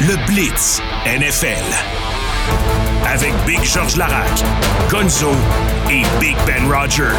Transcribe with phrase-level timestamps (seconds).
[0.00, 1.64] le Blitz NFL.
[3.06, 4.42] Avec Big George Larac,
[4.90, 5.30] Gonzo
[5.90, 7.12] et Big Ben Roger.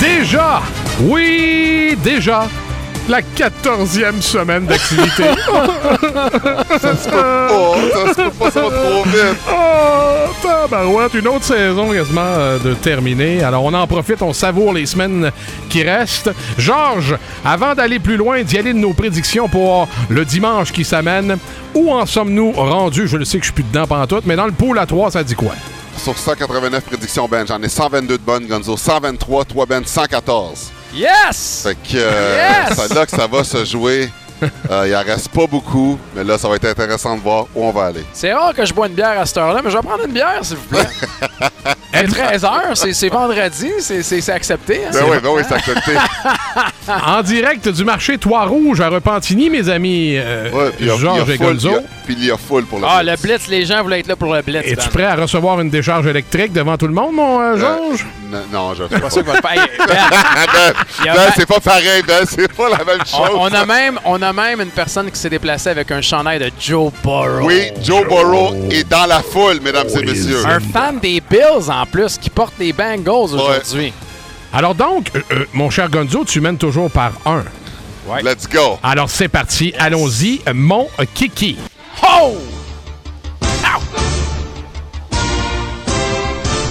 [0.00, 0.62] Déjà,
[1.00, 2.48] oui, déjà,
[3.08, 5.22] la quatorzième semaine d'activité.
[6.80, 9.36] Ça se peut pas, ça se peut pas, ça va trop vite.
[9.50, 13.42] Oh, tabarouette, une autre saison quasiment euh, de terminer.
[13.42, 15.30] Alors, on en profite, on savoure les semaines
[15.68, 16.30] qui restent.
[16.58, 21.38] Georges, avant d'aller plus loin, d'y aller de nos prédictions pour le dimanche qui s'amène,
[21.74, 23.08] où en sommes-nous rendus?
[23.08, 25.12] Je le sais que je suis plus dedans pantoute, mais dans le pool à 3,
[25.12, 25.52] ça dit quoi?
[25.96, 28.76] Sur 189 prédictions, Ben, j'en ai 122 de bonnes, Gonzo.
[28.76, 30.72] 123, toi, Ben, 114.
[30.96, 31.60] Yes!
[31.64, 32.78] Fait que euh, Yes!
[32.78, 34.10] c'est là que ça va se jouer.
[34.70, 37.64] Euh, il en reste pas beaucoup, mais là, ça va être intéressant de voir où
[37.64, 38.04] on va aller.
[38.12, 40.12] C'est rare que je bois une bière à cette heure-là, mais je vais prendre une
[40.12, 40.86] bière, s'il vous plaît.
[41.92, 44.80] C'est 13 h c'est c'est vendredi, c'est- accepté.
[44.86, 44.90] hein?
[44.92, 45.92] Ben oui, ben oui, c'est accepté.
[47.04, 51.72] En direct du marché Trois-Rouges à Repentigny, mes amis euh, Ouais, puis Georges et Gonzo.
[52.04, 53.22] Puis il y a full pour le Ah, le Blitz.
[53.22, 54.62] Blitz, les gens voulaient être là pour le Blitz.
[54.64, 54.88] Es-tu Ben.
[54.92, 58.06] prêt à recevoir une décharge électrique devant tout le monde, mon euh, Georges?
[58.32, 59.52] N- Non, je C'est pas va faire.
[59.64, 63.30] Hey, Ben, Ben, y a ben, c'est pas pareil, Ben, c'est pas la même chose.
[63.34, 66.38] on, on a même, on a même une personne qui s'est déplacée avec un chandail
[66.38, 67.46] de Joe Burrow.
[67.46, 70.46] Oui, Joe Burrow est dans la foule, mesdames et messieurs.
[70.46, 73.92] Un fan des Bills en plus qui porte des Bengals aujourd'hui.
[74.52, 77.44] Alors donc, euh, euh, mon cher Gonzo, tu mènes toujours par un.
[78.22, 78.78] Let's go.
[78.82, 81.56] Alors c'est parti, allons-y, mon kiki.
[82.02, 82.36] Oh!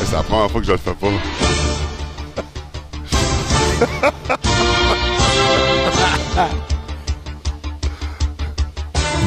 [0.05, 1.07] C'est la première fois que je le fais pas.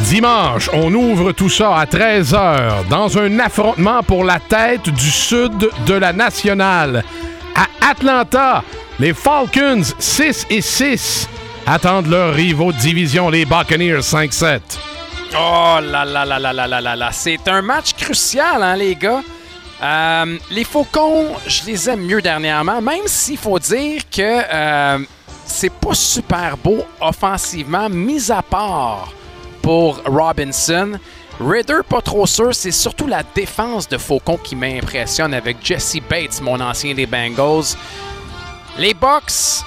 [0.09, 5.69] Dimanche, on ouvre tout ça à 13h dans un affrontement pour la tête du sud
[5.87, 7.05] de la nationale.
[7.55, 8.65] À Atlanta,
[8.99, 11.29] les Falcons 6 et 6
[11.67, 14.61] attendent leurs rivaux de division, les Buccaneers 5-7.
[15.35, 17.11] Oh là là là là là là là là.
[17.13, 19.21] C'est un match crucial, hein, les gars.
[19.83, 24.99] Euh, les Faucons, je les aime mieux dernièrement, même s'il faut dire que euh,
[25.45, 29.13] c'est pas super beau offensivement, mis à part
[29.69, 30.99] pour Robinson.
[31.39, 36.41] Ritter, pas trop sûr, c'est surtout la défense de Faucon qui m'impressionne avec Jesse Bates,
[36.41, 37.77] mon ancien des Bengals.
[38.79, 39.63] Les Bucks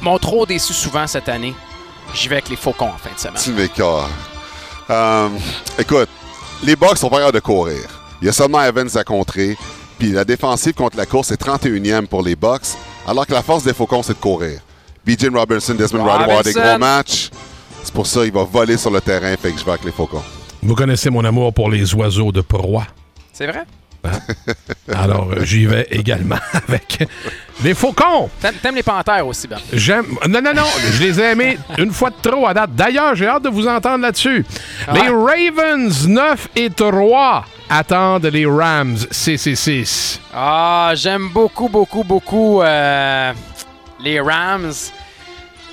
[0.00, 1.52] m'ont trop déçu souvent cette année.
[2.14, 3.42] J'y vais avec les Faucons en fin de semaine.
[3.42, 4.08] Tu m'écœures.
[4.88, 5.28] Euh,
[5.78, 6.08] écoute,
[6.62, 7.90] les Bucks sont pas de courir.
[8.22, 9.58] Il y a seulement Evans à contrer.
[9.98, 12.68] Puis la défensive contre la course est 31e pour les Bucks,
[13.06, 14.60] alors que la force des Faucons, c'est de courir.
[15.04, 17.28] BJ Robinson, Desmond Ryder des gros matchs.
[17.82, 19.92] C'est pour ça qu'il va voler sur le terrain, fait que je vais avec les
[19.92, 20.22] Faucons.
[20.62, 22.86] Vous connaissez mon amour pour les oiseaux de proie.
[23.32, 23.64] C'est vrai?
[24.94, 26.38] Alors euh, j'y vais également
[26.68, 27.06] avec
[27.62, 28.30] les Faucons.
[28.40, 29.58] T'aimes t'aimes les panthères aussi, Ben.
[29.72, 30.06] J'aime.
[30.28, 30.64] Non, non, non.
[30.92, 32.74] Je les ai aimés une fois de trop à date.
[32.74, 34.44] D'ailleurs, j'ai hâte de vous entendre là-dessus.
[34.94, 40.20] Les Ravens 9 et 3 attendent les Rams 6 et 6.
[40.34, 43.32] Ah, j'aime beaucoup, beaucoup, beaucoup euh,
[44.02, 44.72] les Rams.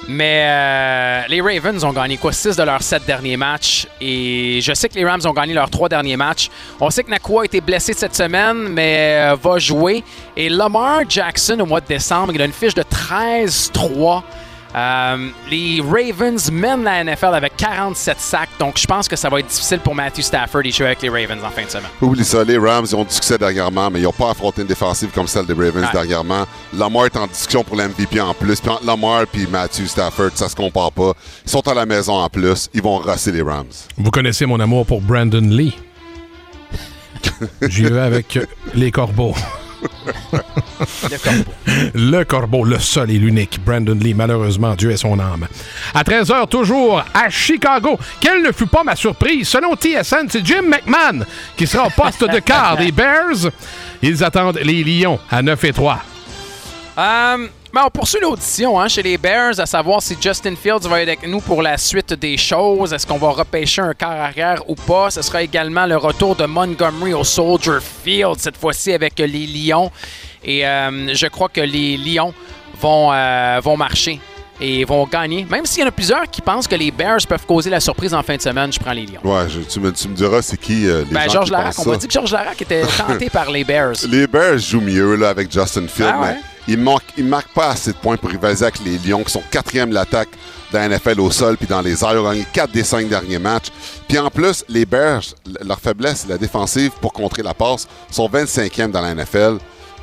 [0.07, 2.31] Mais euh, les Ravens ont gagné quoi?
[2.31, 3.87] 6 de leurs 7 derniers matchs.
[3.99, 6.49] Et je sais que les Rams ont gagné leurs 3 derniers matchs.
[6.79, 10.03] On sait que Nakua a été blessé cette semaine, mais euh, va jouer.
[10.35, 14.21] Et Lamar Jackson, au mois de décembre, il a une fiche de 13-3.
[14.77, 18.49] Euh, les Ravens mènent la NFL avec 47 sacs.
[18.59, 21.09] Donc je pense que ça va être difficile pour Matthew Stafford de jouer avec les
[21.09, 21.89] Ravens en fin de semaine.
[21.99, 24.67] Oublie ça, les Rams, ils ont du succès dernièrement, mais ils n'ont pas affronté une
[24.67, 25.91] défensive comme celle des Ravens Ouais.
[25.93, 26.45] dernièrement.
[26.73, 28.59] Lamar est en discussion pour l'MVP en plus.
[28.61, 31.13] Puis entre Lamar et Matthew Stafford, ça se compare pas.
[31.45, 32.69] Ils sont à la maison en plus.
[32.73, 33.65] Ils vont rosser les Rams.
[33.97, 35.75] Vous connaissez mon amour pour Brandon Lee.
[37.63, 38.37] J'y vais avec
[38.75, 39.33] les corbeaux.
[40.79, 41.53] Le corbeau.
[41.93, 43.59] Le corbeau, le seul et l'unique.
[43.63, 45.47] Brandon Lee, malheureusement, Dieu est son âme.
[45.93, 47.97] À 13h, toujours à Chicago.
[48.19, 49.47] Quelle ne fut pas ma surprise?
[49.47, 53.51] Selon TSN, c'est Jim McMahon qui sera au poste de quart des Bears.
[54.01, 55.99] Ils attendent les Lions à 9 et 3.
[56.97, 57.47] Euh,
[57.77, 61.09] ben, on poursuit l'audition hein, chez les Bears, à savoir si Justin Fields va être
[61.09, 62.91] avec nous pour la suite des choses.
[62.93, 65.11] Est-ce qu'on va repêcher un quart arrière ou pas?
[65.11, 69.91] Ce sera également le retour de Montgomery au Soldier Field, cette fois-ci avec les Lions.
[70.43, 72.33] Et euh, je crois que les Lions
[72.81, 74.19] vont, euh, vont marcher
[74.59, 75.45] et vont gagner.
[75.47, 78.11] Même s'il y en a plusieurs qui pensent que les Bears peuvent causer la surprise
[78.13, 79.21] en fin de semaine, je prends les Lions.
[79.23, 81.75] Ouais, je- tu, me, tu me diras c'est qui euh, les Ben, gens qui Larac,
[81.75, 83.93] pensent on m'a dit que Georges Larac était tenté par les Bears.
[84.09, 86.33] Les Bears jouent mieux là, avec Justin Fields, Ah ouais?
[86.33, 89.43] mais ils ne marquent pas assez de points pour rivaliser avec les Lions, qui sont
[89.51, 90.29] quatrième de l'attaque
[90.71, 92.13] dans la NFL au sol puis dans les airs.
[92.13, 93.67] Ils ont gagné 4 des 5 derniers matchs.
[94.07, 95.23] Puis en plus, les Bears,
[95.65, 99.57] leur faiblesse, la défensive pour contrer la passe, sont 25e dans la NFL.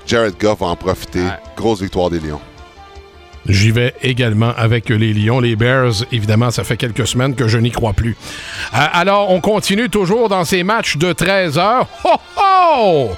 [0.07, 1.23] Jared Goff va en profiter.
[1.23, 1.39] Ouais.
[1.57, 2.41] Grosse victoire des Lions.
[3.47, 5.41] J'y vais également avec les Lions.
[5.41, 8.17] Les Bears, évidemment, ça fait quelques semaines que je n'y crois plus.
[8.73, 11.87] Euh, alors, on continue toujours dans ces matchs de 13 heures.
[12.05, 13.11] Ho, ho!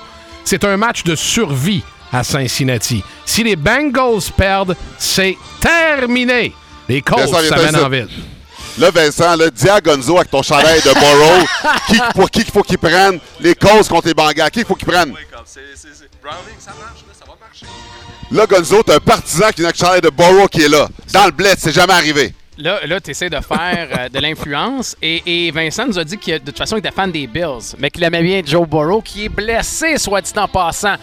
[0.44, 3.02] C'est un match de survie à Cincinnati.
[3.24, 6.52] Si les Bengals perdent, c'est terminé.
[6.88, 8.08] Les Colts s'amènent en ville.
[8.78, 11.46] Là, Vincent, là, dis à Gonzo avec ton chandail de Burrow,
[11.86, 14.50] qui, pour qui il faut qu'il prenne les causes contre les Bengals?
[14.50, 15.14] Qui il faut qu'il prenne?
[18.30, 20.88] Là, Gonzo, t'as un partisan qui a un chandail de Burrow qui est là.
[21.12, 22.34] Dans le bled, c'est jamais arrivé.
[22.58, 24.96] Là, là tu essaies de faire euh, de l'influence.
[25.02, 27.76] Et, et Vincent nous a dit que de toute façon, il était fan des Bills,
[27.78, 30.94] mais qu'il aimait bien Joe Burrow, qui est blessé, soit dit en passant.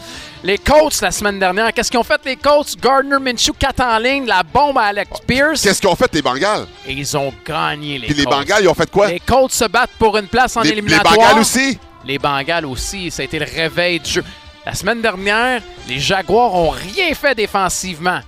[0.43, 2.75] Les Colts, la semaine dernière, qu'est-ce qu'ils ont fait, les Colts?
[2.81, 5.61] Gardner Minshew, 4 en ligne, la bombe à Alex Pierce.
[5.61, 6.65] Qu'est-ce qu'ils ont fait, les Bengals?
[6.87, 8.25] Et ils ont gagné, les Puis les.
[8.25, 9.07] Bengals, ils ont fait quoi?
[9.07, 11.15] Les Colts se battent pour une place en Les, les éliminatoire.
[11.15, 11.77] Bengals aussi?
[12.05, 14.23] Les Bengals aussi, ça a été le réveil du jeu.
[14.65, 18.19] La semaine dernière, les Jaguars ont rien fait défensivement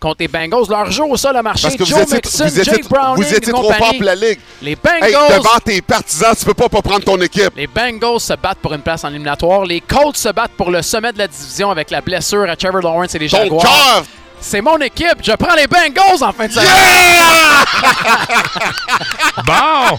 [0.00, 0.64] contre les Bengals.
[0.68, 1.62] Leur jeu au sol a marché.
[1.64, 4.02] Parce que vous Joe étiez, Mixon, vous étiez, Jake Browning vous étiez trop fort pour
[4.04, 4.38] la Ligue.
[4.62, 7.50] Les Bengals, Hey, devant tes partisans, tu peux pas pas prendre ton équipe.
[7.56, 9.64] les Bengals se battent pour une place en éliminatoire.
[9.64, 12.80] Les Colts se battent pour le sommet de la division avec la blessure à Trevor
[12.82, 13.62] Lawrence et les Ton Jaguars.
[13.62, 14.04] cœur!
[14.42, 15.18] C'est mon équipe.
[15.22, 16.66] Je prends les Bengals en fin de semaine.
[19.44, 19.98] Bon!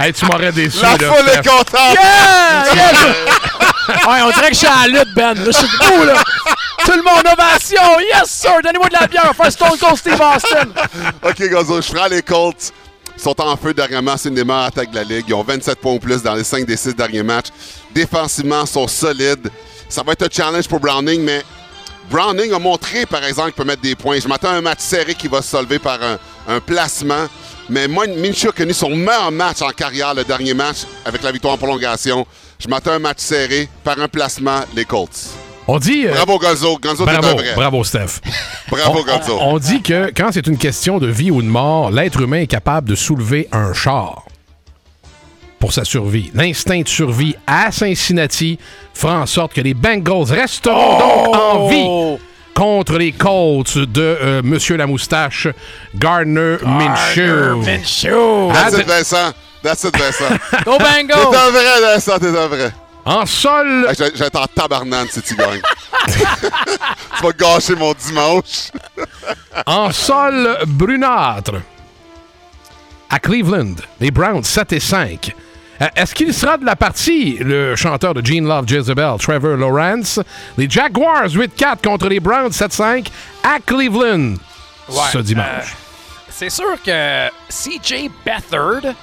[0.00, 0.78] Hey, tu m'aurais déçu.
[0.82, 1.38] La là, foule Steph.
[1.40, 1.94] est contente!
[1.94, 2.74] Yeah!
[2.74, 2.92] Yeah!
[3.88, 5.34] ouais, on dirait que je suis à la lutte, Ben.
[5.36, 6.22] Je suis debout, là.
[6.84, 8.00] Tout le monde ovation.
[8.00, 8.52] Yes, sir.
[8.62, 9.32] Donnez-moi de la bière.
[9.34, 10.68] Faire Stone Cold Steve Austin.
[11.22, 12.72] OK, Gonzo, je prends les Colts.
[13.16, 14.16] Ils sont en feu dernièrement.
[14.16, 15.24] C'est une des meilleures attaques de la Ligue.
[15.28, 17.48] Ils ont 27 points ou plus dans les 5 des 6 derniers matchs.
[17.92, 19.50] Défensivement, ils sont solides.
[19.88, 21.42] Ça va être un challenge pour Browning, mais
[22.10, 24.18] Browning a montré, par exemple, qu'il peut mettre des points.
[24.20, 27.26] Je m'attends à un match serré qui va se solver par un, un placement.
[27.68, 31.54] Mais Minshew a connu son meilleur match en carrière, le dernier match, avec la victoire
[31.54, 32.26] en prolongation.
[32.58, 35.30] Je m'attends à un match serré par un placement, les Colts.
[35.66, 36.06] On dit.
[36.06, 36.78] euh, Bravo, Gonzo.
[36.82, 37.54] Gonzo, un bravo, vrai.
[37.54, 38.20] bravo, Steph.
[38.70, 39.38] Bravo, On- Gonzo.
[39.40, 42.46] On dit que quand c'est une question de vie ou de mort, l'être humain est
[42.46, 44.24] capable de soulever un char
[45.58, 46.30] pour sa survie.
[46.34, 48.58] L'instinct de survie à Cincinnati
[48.94, 52.18] fera en sorte que les Bengals resteront donc en vie
[52.54, 55.48] contre les Colts de euh, Monsieur la moustache,
[55.94, 57.60] Gardner Minshew.
[57.60, 59.32] Vincent.
[59.62, 60.38] That's it, Vincent.
[60.64, 61.34] Go T'es Bengals.
[61.36, 62.72] un vrai, Vincent, t'es un vrai.
[63.04, 65.62] En sol, Hey, vais être en tabarnane si tu gagnes.
[66.08, 68.70] tu vas gâcher mon dimanche.
[69.66, 71.54] en sol brunâtre.
[73.10, 75.34] À Cleveland, les Browns 7 et 5.
[75.80, 80.20] Euh, Est-ce qu'il sera de la partie, le chanteur de Gene Love Jezebel, Trevor Lawrence?
[80.58, 83.06] Les Jaguars 8-4 contre les Browns 7-5
[83.42, 84.34] à Cleveland
[84.90, 85.74] Ouais, ce dimanche.
[86.28, 88.94] C'est sûr que CJ Beathard,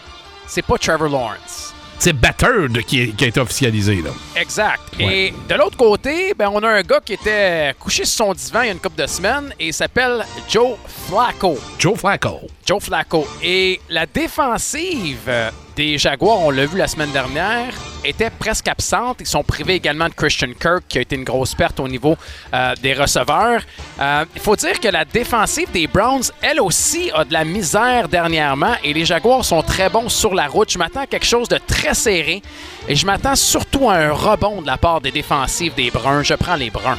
[0.48, 1.74] c'est pas Trevor Lawrence.
[1.98, 4.02] C'est Battered qui, est- qui a été officialisé.
[4.02, 4.10] Là.
[4.36, 4.82] Exact.
[5.00, 5.28] Ouais.
[5.28, 8.62] Et de l'autre côté, ben, on a un gars qui était couché sur son divan
[8.64, 10.76] il y a une couple de semaines et il s'appelle Joe
[11.08, 11.58] Flacco.
[11.80, 12.42] Joe Flacco.
[12.66, 13.28] Joe Flacco.
[13.44, 15.30] Et la défensive
[15.76, 17.74] des Jaguars, on l'a vu la semaine dernière,
[18.04, 19.18] était presque absente.
[19.20, 22.16] Ils sont privés également de Christian Kirk, qui a été une grosse perte au niveau
[22.54, 23.62] euh, des receveurs.
[24.00, 28.08] Euh, Il faut dire que la défensive des Browns, elle aussi, a de la misère
[28.08, 28.76] dernièrement.
[28.84, 30.72] Et les Jaguars sont très bons sur la route.
[30.72, 32.42] Je m'attends à quelque chose de très serré.
[32.88, 36.24] Et je m'attends surtout à un rebond de la part des défensives des Bruns.
[36.24, 36.98] Je prends les Bruns.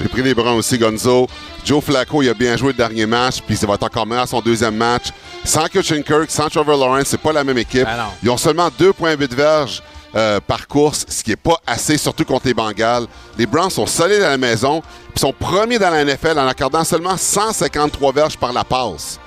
[0.00, 1.26] J'ai pris les Browns aussi, Gonzo.
[1.64, 4.24] Joe Flacco, il a bien joué le dernier match, puis ça va être encore meilleur
[4.24, 5.08] à son deuxième match.
[5.44, 7.86] Sans Christian Kirk, sans Trevor Lawrence, c'est pas la même équipe.
[7.86, 8.10] Ah.
[8.22, 9.82] Ils ont seulement 2,8 verges
[10.16, 13.06] euh, par course, ce qui est pas assez, surtout contre les Bengals.
[13.36, 14.80] Les Browns sont solides à la maison,
[15.12, 19.20] puis sont premiers dans la NFL en accordant seulement 153 verges par la passe.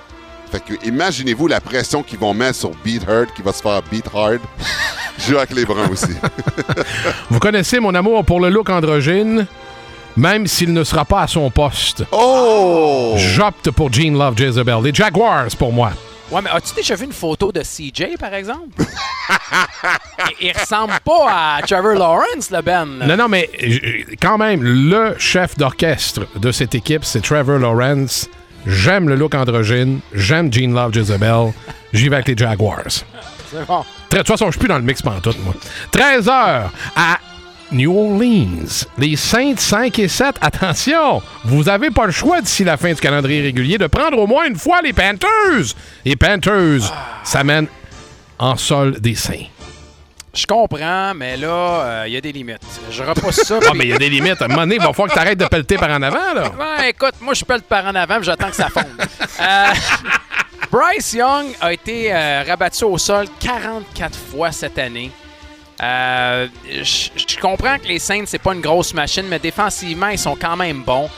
[0.50, 3.80] Fait que imaginez-vous la pression qu'ils vont mettre sur Beat Hard, qui va se faire
[3.90, 4.40] beat hard.
[5.18, 6.14] Je joue avec les Browns aussi.
[7.30, 9.46] Vous connaissez mon amour pour le look androgyne,
[10.16, 12.04] même s'il ne sera pas à son poste.
[12.12, 13.14] Oh!
[13.16, 14.76] J'opte pour Gene Love Jezebel.
[14.82, 15.90] Les Jaguars pour moi.
[16.30, 18.68] Ouais, mais as-tu déjà vu une photo de CJ, par exemple?
[20.40, 22.98] il, il ressemble pas à Trevor Lawrence, le Ben.
[22.98, 23.06] là.
[23.06, 28.28] Non, non, mais euh, quand même, le chef d'orchestre de cette équipe, c'est Trevor Lawrence.
[28.66, 30.00] J'aime le look androgyne.
[30.14, 31.52] J'aime Gene Love Jezebel.
[31.92, 32.82] J'y vais avec les Jaguars.
[32.88, 33.84] C'est bon.
[34.10, 35.54] De toute façon, je suis plus dans le mix pantoute, moi.
[35.90, 37.18] 13 heures à
[37.72, 38.86] New Orleans.
[38.98, 40.36] Les Saints 5 et 7.
[40.40, 44.26] Attention, vous avez pas le choix d'ici la fin du calendrier régulier de prendre au
[44.26, 45.74] moins une fois les Panthers.
[46.04, 46.92] Les Panthers
[47.22, 47.68] s'amènent
[48.38, 49.46] en sol des Saints.
[50.34, 52.58] Je comprends, mais là, il y a des limites.
[52.90, 53.60] Je repousse ça.
[53.68, 54.42] Ah, mais il y a des limites.
[54.42, 56.34] À un moment donné, il va falloir que tu arrêtes de pelleter par en avant,
[56.34, 56.50] là.
[56.88, 58.86] Écoute, moi, je pèle par en avant, j'attends que ça fonde.
[59.40, 59.66] Euh,
[60.72, 65.12] Bryce Young a été euh, rabattu au sol 44 fois cette année.
[65.82, 70.18] Euh, je je comprends que les Saints, c'est pas une grosse machine, mais défensivement, ils
[70.18, 71.08] sont quand même bons.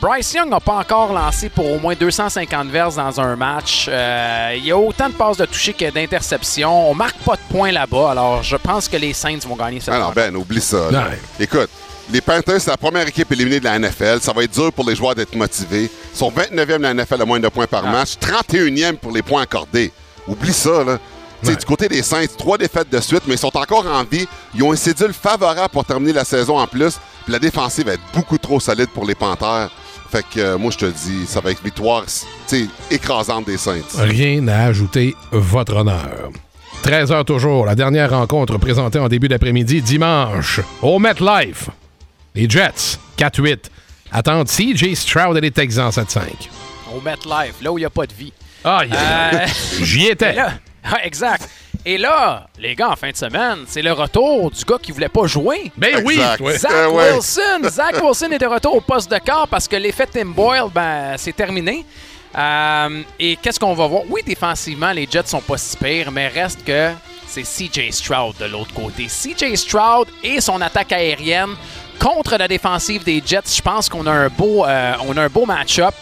[0.00, 3.86] Bryce Young n'a pas encore lancé pour au moins 250 verses dans un match.
[3.88, 6.90] Euh, il y a autant de passes de toucher que d'interceptions.
[6.90, 9.94] On marque pas de points là-bas, alors je pense que les Saints vont gagner cette
[9.94, 10.12] Ah non.
[10.14, 10.90] Ben, oublie ça.
[10.90, 11.06] là.
[11.40, 11.70] Écoute,
[12.12, 14.18] les Panthers, c'est la première équipe éliminée de la NFL.
[14.20, 15.90] Ça va être dur pour les joueurs d'être motivés.
[16.12, 17.80] Ils sont 29e de la NFL à moins de points Ah.
[17.80, 19.90] par match, 31e pour les points accordés.
[20.28, 20.98] Oublie ça, là.
[21.48, 21.56] Ouais.
[21.56, 24.26] Du côté des Saints, trois défaites de suite, mais ils sont encore en vie.
[24.54, 26.98] Ils ont un cédule favorable pour terminer la saison en plus.
[27.24, 29.70] Puis la défensive va être beaucoup trop solide pour les Panthers.
[30.10, 32.04] Fait que euh, moi, je te dis, ça va être victoire
[32.90, 33.80] écrasante des Saints.
[33.98, 36.30] Rien à ajouter, votre honneur.
[36.84, 41.70] 13h toujours, la dernière rencontre présentée en début d'après-midi, dimanche, au MetLife.
[42.34, 43.58] Les Jets, 4-8,
[44.12, 46.20] attendent CJ Stroud et les Texans 7-5.
[46.94, 48.32] Au MetLife, là où il n'y a pas de vie.
[48.62, 49.46] Ah, Euh,
[49.80, 50.32] j'y étais.
[50.36, 50.52] là,
[51.02, 51.48] exact.
[51.86, 55.08] Et là, les gars, en fin de semaine, c'est le retour du gars qui voulait
[55.08, 55.70] pas jouer.
[55.76, 56.58] Ben oui, ouais.
[56.58, 57.12] Zach Euh, ouais.
[57.12, 57.60] Wilson.
[57.70, 61.14] Zach Wilson est de retour au poste de quart parce que l'effet Tim Boyle, ben,
[61.18, 61.84] c'est terminé.
[62.36, 64.02] Euh, et qu'est-ce qu'on va voir?
[64.08, 66.90] Oui, défensivement, les Jets sont pas si pires, mais reste que
[67.26, 69.04] c'est CJ Stroud de l'autre côté.
[69.06, 71.54] CJ Stroud et son attaque aérienne
[72.00, 75.28] contre la défensive des Jets, je pense qu'on a un beau, euh, on a un
[75.28, 75.94] beau match-up.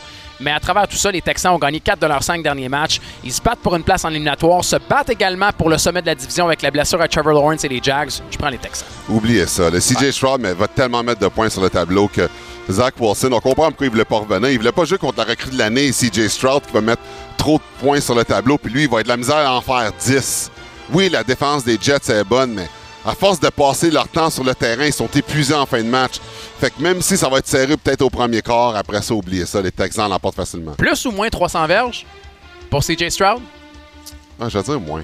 [0.42, 3.00] Mais à travers tout ça, les Texans ont gagné 4 de leurs 5 derniers matchs.
[3.24, 6.06] Ils se battent pour une place en éliminatoire, se battent également pour le sommet de
[6.06, 8.10] la division avec la blessure à Trevor Lawrence et les Jags.
[8.30, 8.88] Je prends les Texans.
[9.08, 9.70] Oubliez ça.
[9.70, 12.28] Le CJ Stroud mais va tellement mettre de points sur le tableau que
[12.70, 14.50] Zach Wilson, on comprend pourquoi il voulait pas revenir.
[14.50, 17.02] Il voulait pas jouer contre la recrue de l'année, CJ Stroud, qui va mettre
[17.36, 19.56] trop de points sur le tableau, puis lui, il va être de la misère à
[19.56, 20.50] en faire 10.
[20.92, 22.68] Oui, la défense des Jets est bonne, mais
[23.04, 25.88] à force de passer leur temps sur le terrain, ils sont épuisés en fin de
[25.88, 26.14] match.
[26.60, 29.44] Fait que même si ça va être serré peut-être au premier quart, après ça, oubliez
[29.46, 29.60] ça.
[29.60, 30.72] Les Texans l'emportent facilement.
[30.72, 32.06] Plus ou moins 300 verges
[32.70, 33.42] pour CJ Stroud?
[34.40, 35.02] Ah, je vais dire moins.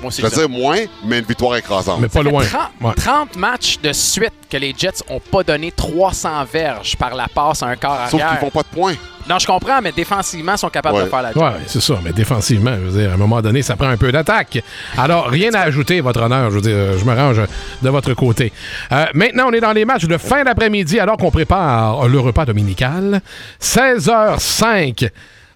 [0.00, 2.00] Moi aussi, Je vais dire moins, mais une victoire écrasante.
[2.00, 2.44] Mais pas loin.
[2.44, 2.94] 30, Ouais.
[2.94, 7.62] 30 matchs de suite que les Jets ont pas donné 300 verges par la passe
[7.62, 8.38] à un quart Sauf arrière.
[8.38, 8.94] qu'ils font pas de points.
[9.28, 11.04] Non, je comprends, mais défensivement, ils sont capables Ouais.
[11.04, 11.42] de faire la job.
[11.42, 13.96] Ouais, c'est ça, mais défensivement, je veux dire, à un moment donné, ça prend un
[13.96, 14.62] peu d'attaque.
[14.96, 16.50] Alors, rien à ajouter, votre honneur.
[16.50, 17.42] Je veux dire, je me range
[17.82, 18.52] de votre côté.
[18.92, 22.44] Euh, maintenant, on est dans les matchs de fin d'après-midi, alors qu'on prépare le repas
[22.46, 23.20] dominical.
[23.60, 25.08] 16h05.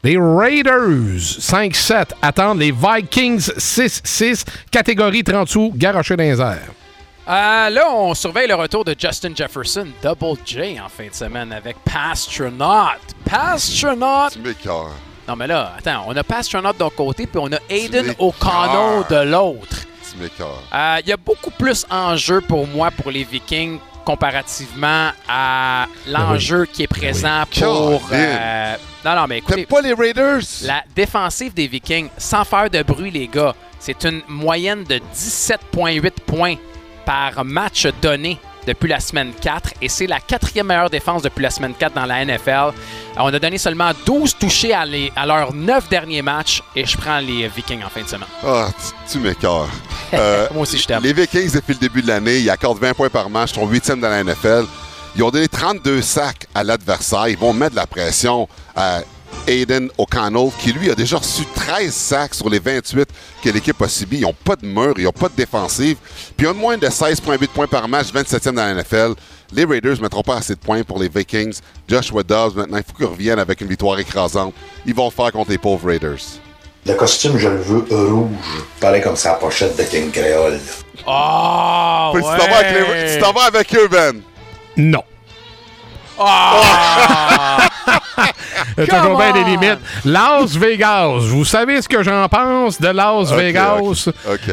[0.05, 6.73] Les Raiders 5-7 attendent les Vikings 6-6, catégorie 30 sous, garoché dans les airs.
[7.29, 11.53] Euh, là, on surveille le retour de Justin Jefferson, Double J en fin de semaine
[11.53, 12.91] avec Pastronaut.
[13.25, 14.29] Pastronaut!
[14.33, 14.91] Tu m'écœures.
[15.29, 18.13] Non, mais là, attends, on a Pastronaut d'un côté, puis on a Aiden.
[18.19, 19.77] O'Connell de l'autre.
[20.11, 20.63] Tu m'écœures.
[20.75, 25.87] Euh, Il y a beaucoup plus en jeu pour moi pour les Vikings comparativement à
[26.09, 27.61] l'enjeu qui est présent oui.
[27.61, 28.03] pour.
[28.13, 28.75] Euh,
[29.05, 30.41] non, non, mais écoutez, T'aimes pas les Raiders?
[30.65, 36.11] la défensive des Vikings, sans faire de bruit, les gars, c'est une moyenne de 17,8
[36.27, 36.57] points
[37.05, 41.51] par match donné depuis la semaine 4 et c'est la quatrième meilleure défense depuis la
[41.51, 42.51] semaine 4 dans la NFL.
[42.51, 42.71] Euh,
[43.17, 46.97] On a donné seulement 12 touchés à, les- à leurs 9 derniers matchs et je
[46.97, 48.29] prends les Vikings en fin de semaine.
[48.47, 48.69] Ah,
[49.07, 49.69] tu, tu m'écœures.
[50.15, 51.03] Euh, Moi aussi, je t'aime.
[51.03, 53.69] Les Vikings, depuis le début de l'année, ils accordent 20 points par match, ils sont
[53.69, 54.65] 8e dans la NFL.
[55.17, 57.27] Ils ont donné 32 sacs à l'adversaire.
[57.29, 59.01] Ils vont mettre de la pression à
[59.47, 63.09] Aiden O'Connell, qui lui a déjà reçu 13 sacs sur les 28
[63.43, 64.19] que l'équipe a subi.
[64.19, 65.97] Ils n'ont pas de mur, ils n'ont pas de défensive.
[66.37, 69.15] Puis ils ont moins de 16,8 points par match, 27e dans la NFL.
[69.53, 71.59] Les Raiders ne mettront pas assez de points pour les Vikings.
[71.89, 74.55] Joshua Dobbs, maintenant, il faut qu'ils reviennent avec une victoire écrasante.
[74.87, 76.19] Ils vont le faire contre les pauvres Raiders.
[76.87, 78.29] Le costume, je le veux rouge.
[78.81, 80.59] Pareil comme sa pochette de King Créole.
[81.07, 82.13] Oh!
[82.15, 84.21] Tu t'en vas avec les- tu t'en vas avec eux, Ben?
[84.77, 85.03] Non.
[86.19, 87.59] A
[88.77, 89.79] toujours bien des limites.
[90.05, 91.19] Las Vegas.
[91.21, 94.09] Vous savez ce que j'en pense de Las Vegas?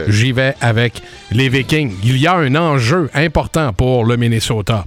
[0.08, 1.94] J'y vais avec les Vikings.
[2.04, 4.86] Il y a un enjeu important pour le Minnesota.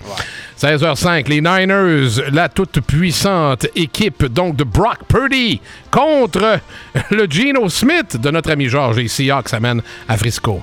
[0.60, 5.60] 16h05, les Niners, la toute puissante équipe donc de Brock Purdy
[5.90, 6.60] contre
[7.10, 10.62] le Geno Smith de notre ami Georges et Seahawks amène à Frisco.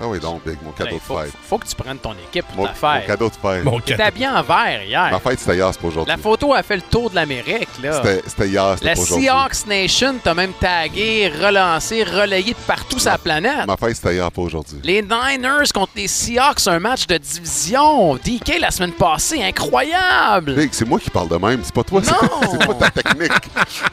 [0.00, 1.32] Ah oui, donc, Big, mon cadeau Il de faut, fête.
[1.42, 3.00] faut que tu prennes ton équipe pour Mon, ta fête.
[3.02, 3.64] mon cadeau de fête.
[3.64, 5.08] Bon, T'étais habillé en vert hier.
[5.10, 6.14] Ma fête, c'était hier, c'est pas aujourd'hui.
[6.14, 8.00] La photo a fait le tour de l'Amérique, là.
[8.26, 9.26] C'était hier, c'était La pas aujourd'hui.
[9.26, 13.66] Seahawks Nation t'a même tagué, relancé, relayé de partout sur la planète.
[13.66, 14.78] Ma fête, c'était hier, pas aujourd'hui.
[14.84, 18.14] Les Niners contre les Seahawks, un match de division.
[18.16, 20.54] DK la semaine passée, incroyable.
[20.54, 22.00] Big, c'est moi qui parle de même, c'est pas toi.
[22.00, 22.48] Non.
[22.50, 23.32] C'est pas ta technique.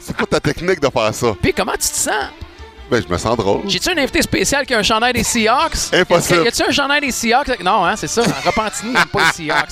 [0.00, 1.26] C'est pas ta technique de faire ça.
[1.42, 2.26] Puis comment tu te sens?
[2.90, 3.62] Ben, je me sens drôle.
[3.66, 5.92] J'ai-tu un invité spécial qui a un chandail des Seahawks?
[5.92, 6.44] Impossible.
[6.44, 7.60] Y a-tu un chandail des Seahawks?
[7.62, 8.22] Non, hein, c'est ça.
[8.22, 9.70] En Repentigny, il n'aime pas les Seahawks.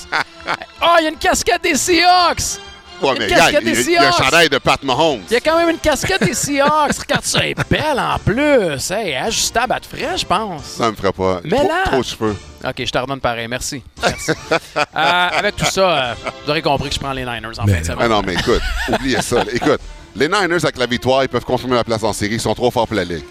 [0.81, 2.59] Ah, il y a une casquette des Seahawks!
[3.01, 4.23] Ouais, Une mais casquette regarde, il, des il y a un Seahawks.
[4.25, 5.21] chandail de Pat Mahomes.
[5.29, 6.97] Il y a quand même une casquette des Seahawks.
[6.99, 8.91] Regarde ça, elle est belle en plus.
[8.91, 10.63] Hey, ajustable à de frais, je pense.
[10.63, 11.39] Ça me ferait pas.
[11.43, 12.35] Mais trop, là- trop de cheveux.
[12.65, 13.47] OK, je te redonne pareil.
[13.49, 13.81] Merci.
[14.01, 14.31] Merci.
[14.51, 16.13] Euh, avec tout ça, euh,
[16.45, 17.93] vous aurez compris que je prends les Niners en Mais fin de non.
[17.99, 18.09] Ah semaine.
[18.09, 19.35] non, mais écoute, oubliez ça.
[19.37, 19.45] là.
[19.53, 19.79] Écoute,
[20.15, 22.35] les Niners, avec la victoire, ils peuvent confirmer la place en série.
[22.35, 23.25] Ils sont trop forts pour la Ligue.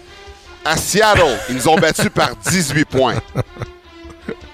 [0.63, 3.15] À Seattle, ils nous ont battus par 18 points.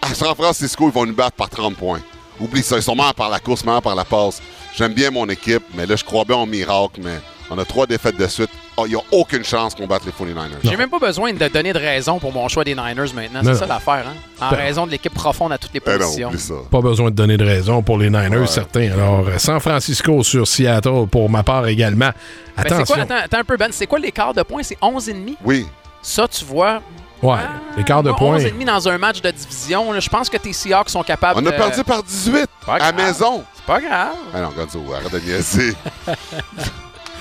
[0.01, 2.01] À San Francisco, ils vont nous battre par 30 points.
[2.39, 2.77] Oublie ça.
[2.77, 4.41] Ils sont meilleurs par la course, meilleurs par la passe.
[4.75, 7.19] J'aime bien mon équipe, mais là, je crois bien au miracle, mais
[7.53, 8.49] on a trois défaites de suite.
[8.77, 10.47] Oh, Il n'y a aucune chance qu'on batte les 49ers.
[10.63, 13.43] J'ai même pas besoin de donner de raison pour mon choix des Niners maintenant.
[13.43, 14.13] Non, C'est ça l'affaire, hein?
[14.39, 16.31] En Ben- raison de l'équipe profonde à toutes les Eh non, positions.
[16.37, 16.53] ça.
[16.71, 18.47] Pas besoin de donner de raison pour les Niners, Ouais.
[18.47, 18.91] certains.
[18.93, 22.09] Alors, San Francisco sur Seattle pour ma part également.
[22.09, 22.13] Ben,
[22.57, 22.95] c'est Attention.
[22.95, 24.63] quoi, attends, attends un peu, Ben, c'est quoi l'écart de points?
[24.63, 25.35] C'est 11,5?
[25.43, 25.67] Oui,
[26.01, 26.81] Ça, tu vois?
[27.21, 28.37] ouais, ah, l'écart de points.
[28.37, 29.99] 11,5 dans un match de division.
[29.99, 32.91] je pense que tes Seahawks sont capables on a de- perdu par 18 Pas à
[32.93, 33.43] maison.
[33.55, 34.15] C'est pas grave.
[34.33, 35.75] Ah non, Gonzo, arrête de niaiser.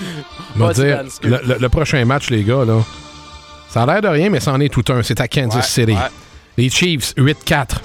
[0.74, 2.82] Dire, le, le- le prochain match, les gars, là,
[3.68, 5.02] ça a l'air de rien, mais c'en est tout un.
[5.02, 5.92] C'est à Kansas Ouais, City.
[5.92, 6.08] ouais.
[6.56, 7.76] Les Chiefs, 8-4.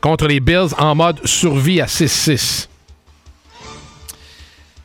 [0.00, 2.68] Contre les Bills en mode survie à 6-6.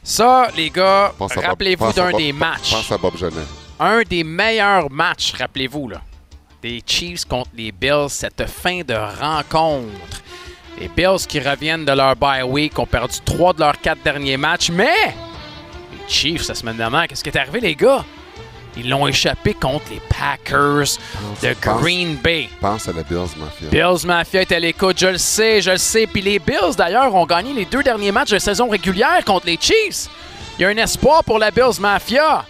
[0.04, 2.72] Ça, les gars, rappelez-vous d'un des matchs.
[2.72, 3.46] Pense à Bob Genet.
[3.80, 6.02] un des meilleurs matchs, rappelez-vous, là,
[6.62, 10.22] des Chiefs contre les Bills, cette fin de rencontre.
[10.80, 14.38] Les Bills qui reviennent de leur bye week ont perdu trois de leurs quatre derniers
[14.38, 15.14] matchs, mais
[16.12, 18.04] Chiefs, la semaine dernière, qu'est-ce qui est arrivé, les gars?
[18.78, 20.98] Ils l'ont échappé contre les Packers
[21.44, 22.48] de pense- Green Bay.
[22.62, 23.68] Pense à la Bills Mafia.
[23.70, 26.08] Bills Mafia est à l'écoute, je le sais, je le sais.
[26.08, 29.58] Puis les Bills, d'ailleurs, ont gagné les deux derniers matchs de saison régulière contre les
[29.60, 30.08] Chiefs.
[30.58, 32.46] Il y a un espoir pour la Bills Mafia.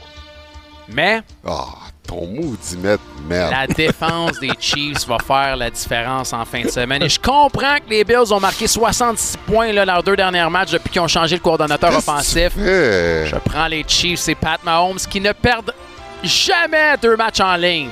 [0.90, 1.66] Mais Ah,
[2.12, 3.52] ton maudit mètre, merde.
[3.52, 7.02] la défense des Chiefs va faire la différence en fin de semaine.
[7.02, 10.72] Et je comprends que les Bills ont marqué 66 points là, leurs deux derniers matchs
[10.72, 12.52] depuis qu'ils ont changé le coordonnateur offensif.
[12.58, 15.74] Je prends les Chiefs et Pat Mahomes qui ne perdent
[16.22, 17.90] jamais deux matchs en ligne.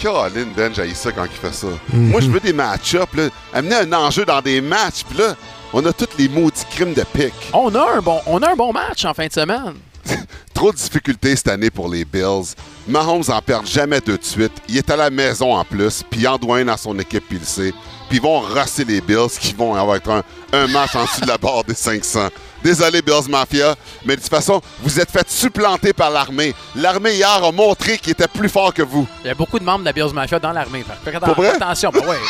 [0.00, 1.68] Colin Ben, j'ai ça quand il fait ça.
[1.92, 3.28] Moi, je veux des match-ups, là.
[3.52, 5.34] Amener un enjeu dans des matchs, puis là,
[5.72, 7.32] on a tous les maudits crimes de pique.
[7.52, 9.74] On a un bon, on a un bon match en fin de semaine.
[10.54, 12.54] Trop de difficultés cette année pour les Bills.
[12.88, 14.52] Mahomes en perd jamais deux de suite.
[14.68, 17.24] Il est à la maison en plus, puis il en doit un dans son équipe,
[17.28, 17.72] puis il le sait.
[18.08, 20.22] Puis ils vont rosser les Bills qui vont avoir un,
[20.52, 22.28] un match en dessous de la barre des 500.
[22.62, 26.54] Désolé, Bills Mafia, mais de toute façon, vous êtes fait supplanter par l'armée.
[26.76, 29.06] L'armée hier a montré qu'il était plus fort que vous.
[29.24, 30.84] Il y a beaucoup de membres de la Bills Mafia dans l'armée.
[31.06, 32.18] Attention, ben ouais.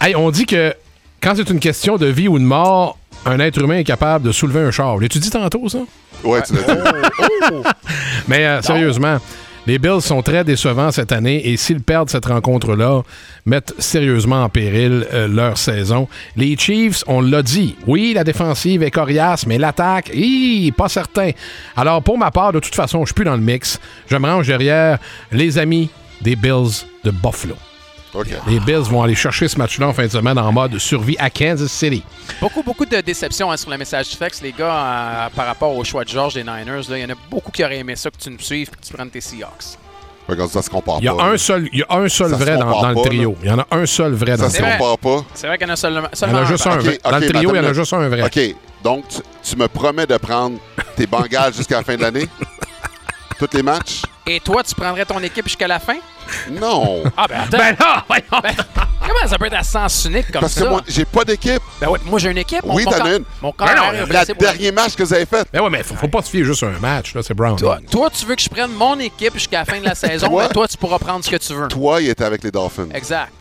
[0.00, 0.72] Hey, on dit que
[1.20, 2.96] quand c'est une question de vie ou de mort,
[3.28, 4.98] un être humain est capable de soulever un char.
[4.98, 5.78] L'as-tu dit tantôt, ça?
[6.24, 6.80] Ouais, tu l'as dit.
[7.52, 7.62] Oh!
[8.28, 9.18] Mais euh, sérieusement,
[9.66, 13.02] les Bills sont très décevants cette année et s'ils perdent cette rencontre-là,
[13.44, 16.08] mettent sérieusement en péril euh, leur saison.
[16.36, 20.10] Les Chiefs, on l'a dit, oui, la défensive est coriace, mais l'attaque,
[20.76, 21.32] pas certain.
[21.76, 23.78] Alors, pour ma part, de toute façon, je suis plus dans le mix.
[24.10, 24.98] Je me range derrière
[25.32, 25.90] les amis
[26.22, 27.56] des Bills de Buffalo.
[28.46, 31.30] Les Bills vont aller chercher ce match-là en fin de semaine en mode survie à
[31.30, 32.02] Kansas City.
[32.40, 35.76] Beaucoup, beaucoup de déceptions hein, sur le message du texte, les gars, euh, par rapport
[35.76, 36.88] au choix de George des Niners.
[36.88, 36.98] là.
[36.98, 38.86] Il y en a beaucoup qui auraient aimé ça que tu nous suives et que
[38.86, 39.78] tu prennes tes Seahawks.
[40.28, 41.22] Regarde, ça se compare Il y a pas.
[41.22, 41.38] un là.
[41.38, 43.36] seul, il y a un seul Ça se vrai dans, dans le pas, trio.
[43.42, 44.68] Il y en a un seul vrai dans Ça le se C'est trio.
[44.76, 44.78] vrai.
[44.78, 45.26] compare pas.
[45.34, 46.76] C'est vrai qu'il y en a seulement, Il y en a juste un.
[46.76, 46.98] vrai.
[47.02, 48.22] Dans le trio, il y en a juste un vrai.
[48.22, 48.54] OK.
[48.84, 50.58] Donc, tu, tu me promets de prendre
[50.96, 52.28] tes Bengals jusqu'à la fin de l'année?
[53.38, 54.02] Tous les matchs?
[54.26, 55.96] Et toi, tu prendrais ton équipe jusqu'à la fin?
[56.50, 57.02] Non.
[57.16, 58.24] Ah ben attends, Ben là, voyons.
[58.42, 58.54] Ben,
[59.00, 60.62] comment ça peut être à sens unique comme Parce ça?
[60.64, 61.62] que moi, j'ai pas d'équipe.
[61.80, 62.60] Ben ouais, moi j'ai une équipe.
[62.64, 63.24] Oui, t'en as une.
[63.42, 65.46] Mon Ben corps non, est Le blessé dernier match que vous avez fait.
[65.52, 67.56] Ben ouais, mais faut, faut pas se fier juste à un match, là, c'est Brown.
[67.56, 70.28] Toi, toi, tu veux que je prenne mon équipe jusqu'à la fin de la saison,
[70.28, 70.42] Toi?
[70.44, 71.68] mais toi, tu pourras prendre ce que tu veux.
[71.68, 72.88] Toi, il était avec les Dolphins.
[72.94, 73.32] Exact.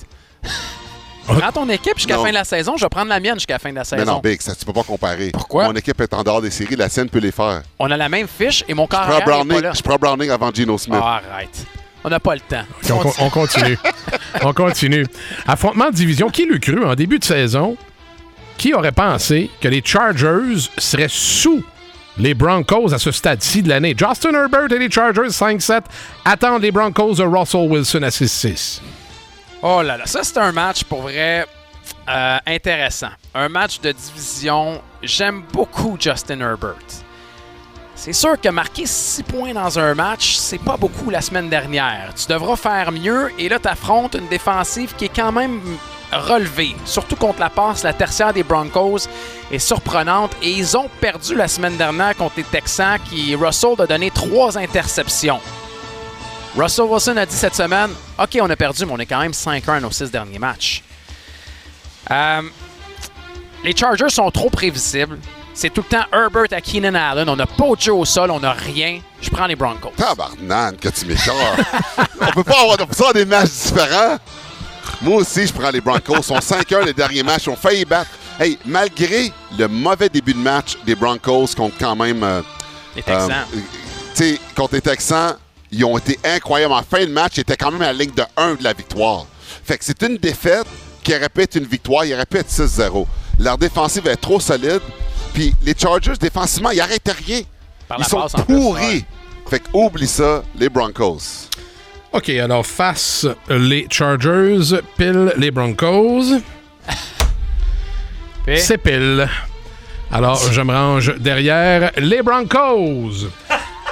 [1.28, 2.24] Prends ton équipe jusqu'à la Non.
[2.24, 3.86] fin de la saison, je vais prendre la mienne jusqu'à la fin de la Mais
[3.86, 4.14] saison.
[4.14, 5.32] non, Big, ça, tu peux pas comparer.
[5.32, 5.66] Pourquoi?
[5.66, 7.64] Mon équipe est en dehors des séries, la sienne peut les faire.
[7.80, 10.52] On a la même fiche et mon corps Je prends, Browning, je prends Browning avant
[10.54, 11.00] Geno Smith.
[11.04, 11.66] Ah, arrête.
[12.08, 12.64] On n'a pas le temps.
[12.90, 13.78] On, con- on continue.
[14.42, 15.06] on continue.
[15.46, 16.30] Affrontement de division.
[16.30, 17.76] Qui l'eût cru en début de saison?
[18.58, 21.62] Qui aurait pensé que les Chargers seraient sous
[22.18, 23.94] les Broncos à ce stade-ci de l'année?
[23.98, 25.82] Justin Herbert et les Chargers 5-7
[26.24, 28.80] attendent les Broncos de Russell Wilson à 6-6.
[29.62, 31.46] Oh là là, ça c'est un match pour vrai
[32.08, 33.10] euh, intéressant.
[33.36, 34.82] Un match de division.
[35.04, 36.78] J'aime beaucoup Justin Herbert.
[38.00, 42.14] C'est sûr que marquer 6 points dans un match, c'est pas beaucoup la semaine dernière.
[42.16, 45.60] Tu devras faire mieux et là tu affrontes une défensive qui est quand même
[46.14, 49.10] relevée, surtout contre la passe, la tertiaire des Broncos
[49.52, 53.88] est surprenante et ils ont perdu la semaine dernière contre les Texans qui Russell a
[53.88, 55.42] donné trois interceptions.
[56.56, 59.32] Russell Wilson a dit cette semaine OK, on a perdu, mais on est quand même
[59.32, 60.84] 5-1 aux six derniers matchs.
[62.12, 62.44] Euh,
[63.64, 65.18] les Chargers sont trop prévisibles.
[65.60, 67.28] C'est tout le temps Herbert à Keenan Allen.
[67.28, 69.00] On n'a pas de jeu au sol, on n'a rien.
[69.20, 69.92] Je prends les Broncos.
[69.98, 71.58] Tabarnane, que tu m'écœures.
[72.22, 74.18] on peut pas avoir, on peut pas avoir des matchs différents.
[75.02, 76.18] Moi aussi, je prends les Broncos.
[76.18, 77.46] Ils sont 5-1 les derniers matchs.
[77.48, 78.12] Ils ont failli battre.
[78.40, 82.22] Hey, malgré le mauvais début de match des Broncos contre quand même.
[82.22, 82.44] euh,
[82.96, 83.32] Les Texans.
[83.32, 83.60] euh,
[84.16, 85.38] tu sais, contre les Texans,
[85.72, 86.74] ils ont été incroyables.
[86.76, 88.74] En fin de match, ils étaient quand même à la ligne de 1 de la
[88.74, 89.26] victoire.
[89.64, 90.68] Fait que c'est une défaite
[91.04, 92.06] qui aurait pu être une victoire.
[92.06, 93.08] Il aurait pu être 6-0.
[93.40, 94.82] Leur défensive est trop solide.
[95.38, 97.42] Puis les Chargers, défensivement, ils n'arrêtent rien.
[97.88, 98.82] Par Ils sont passe, en plus, pourris.
[98.82, 99.06] ouais.
[99.48, 101.48] Fait que oublie ça, les Broncos.
[102.12, 106.24] OK, alors face les Chargers, pile les Broncos.
[108.56, 109.30] C'est pile.
[110.12, 113.28] Alors, je me range derrière les Broncos.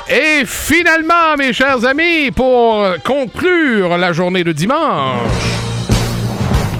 [0.10, 5.19] Et finalement, mes chers amis, pour conclure la journée de dimanche,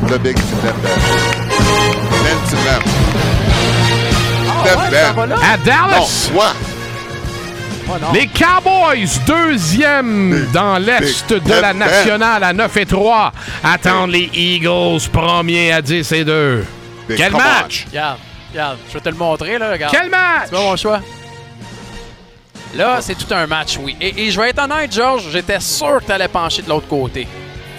[0.10, 0.90] Le big, tu l'aimes, Ben.
[2.24, 2.95] Ben, tu l'aimes.
[4.68, 6.54] À Non, Dallas, toi.
[7.88, 8.12] Oh non.
[8.14, 13.32] les Cowboys, deuxième dans l'Est de la nationale à 9 et 3,
[13.64, 16.66] attendent les Eagles, premiers à 10 et 2.
[17.08, 17.86] Big, Quel match!
[17.90, 18.18] Regarde,
[18.52, 19.94] regarde, je vais te le montrer, là, regarde.
[19.96, 20.46] Quel match!
[20.46, 21.00] C'est pas mon choix?
[22.76, 23.96] Là, c'est tout un match, oui.
[24.02, 27.28] Et, et je vais être honnête, George, j'étais sûr que t'allais pencher de l'autre côté.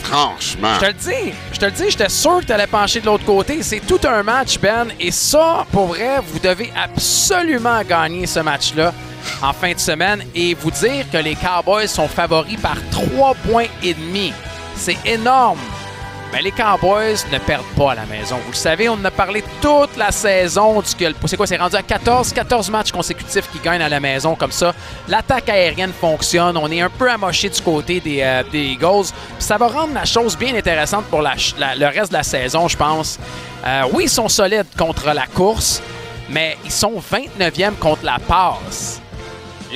[0.09, 0.75] Franchement.
[0.75, 3.25] Je te le dis, je te le dis, j'étais sûr que t'allais pencher de l'autre
[3.25, 3.63] côté.
[3.63, 4.89] C'est tout un match, Ben.
[5.01, 8.93] Et ça, pour vrai, vous devez absolument gagner ce match-là
[9.43, 13.67] en fin de semaine et vous dire que les Cowboys sont favoris par 3 points
[13.83, 14.33] et demi.
[14.77, 15.59] C'est énorme.
[16.33, 18.37] Mais les Cowboys ne perdent pas à la maison.
[18.45, 20.83] Vous le savez, on en a parlé toute la saison.
[20.83, 21.47] du que- C'est quoi?
[21.47, 24.75] C'est rendu à 14, 14 matchs consécutifs qui gagnent à la maison comme ça.
[25.09, 26.57] L'attaque aérienne fonctionne.
[26.59, 29.07] On est un peu amoché du côté des, euh, des Eagles.
[29.39, 33.19] Ça va rendre la chose bien intéressante pour le reste de la saison, je pense.
[33.67, 35.81] Euh, oui, ils sont solides contre la course,
[36.29, 39.01] mais ils sont 29e contre la passe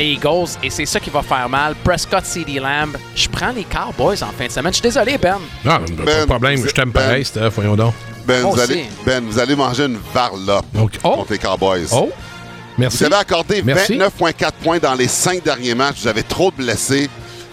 [0.01, 1.75] les Eagles et c'est ça qui va faire mal.
[1.85, 2.97] Prescott, CD Lamb.
[3.15, 4.73] Je prends les Cowboys en fin de semaine.
[4.73, 5.39] Je suis désolé, Ben.
[5.65, 7.01] Non, pas de Ben, problème, je t'aime Ben.
[7.03, 7.95] pareil, Steph, voyons donc.
[8.27, 11.87] Ben, vous allez, ben, vous allez manger une varlope oh, contre les Cowboys.
[11.93, 12.11] oh,
[12.79, 12.99] merci.
[12.99, 13.99] Vous avez accordé Merci.
[13.99, 16.03] 29,4 points dans les cinq derniers matchs.
[16.03, 17.09] Vous avez trop de blessés.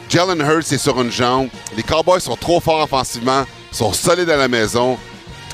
[0.10, 1.50] Jalen Hurts est sur une jambe.
[1.76, 3.44] Les Cowboys sont trop forts offensivement.
[3.72, 4.98] sont solides à la maison.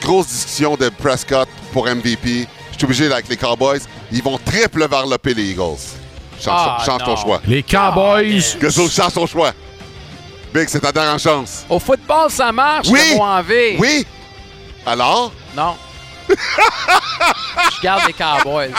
[0.01, 2.47] Grosse discussion de Prescott pour MVP.
[2.71, 3.79] Je suis obligé avec les Cowboys.
[4.11, 6.02] Ils vont triple varloper les Eagles.
[6.43, 7.15] Change, Ah, change ton non.
[7.17, 7.41] choix.
[7.47, 9.51] Les Cowboys, Que ça, change ton choix.
[10.53, 11.65] Big, c'est ta dernière chance.
[11.69, 12.99] Au football, ça marche, Oui.
[13.11, 13.75] le mot en V.
[13.79, 14.05] Oui.
[14.85, 15.31] Alors?
[15.55, 15.75] Non.
[16.29, 18.71] Je garde les Cowboys.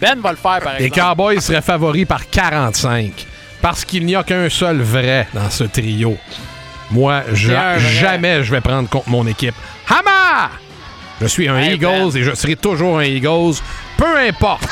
[0.00, 1.08] Ben va le faire, par les exemple.
[1.16, 3.26] Cowboys seraient favoris par 45.
[3.60, 6.16] Parce qu'il n'y a qu'un seul vrai dans ce trio.
[6.90, 9.54] Moi, je- jamais je vais prendre contre mon équipe.
[9.88, 10.50] Hama!
[11.20, 12.16] Je suis un Hey, Eagles Ben.
[12.16, 13.54] et je serai toujours un Eagles.
[13.96, 14.68] Peu importe.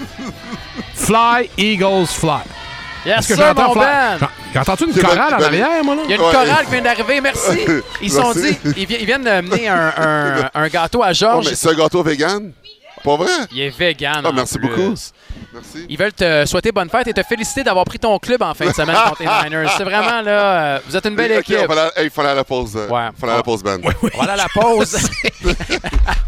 [0.94, 2.40] fly, Eagles, fly.
[3.06, 3.84] Yes, Est-ce que sir, j'entends mon fly?
[3.84, 4.18] Ben.
[4.20, 6.02] J'en- J'entends-tu une chorale en arrière, moi, là?
[6.04, 6.32] Il y a une Ouais.
[6.32, 7.60] chorale qui vient d'arriver, merci.
[8.02, 11.46] Ils sont dit, ils, vi- ils viennent d'amener un, un- un gâteau à Oh, Georges.
[11.48, 12.50] mais c'est un gâteau vegan?
[13.02, 13.30] Pas vrai?
[13.52, 14.20] Il est vegan.
[14.22, 14.68] Ah, merci plus.
[14.68, 14.94] beaucoup.
[15.54, 15.86] Merci.
[15.88, 18.66] Ils veulent te souhaiter bonne fête et te féliciter d'avoir pris ton club en fin
[18.66, 19.70] de semaine contre les Niners.
[19.74, 20.30] C'est vraiment là,
[20.74, 21.56] euh, vous êtes une belle équipe.
[21.64, 22.76] on fallait- hey, il fallait aller à la pause.
[22.76, 23.08] euh, Ouais.
[23.16, 23.80] Il fallait aller à la pause, Ben.
[24.14, 24.98] Voilà la pause.